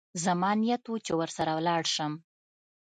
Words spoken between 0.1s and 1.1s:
زما نيت و